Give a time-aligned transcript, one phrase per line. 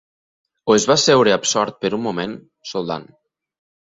[0.71, 2.35] O es va asseure absort per un moment,
[2.73, 3.05] soldant.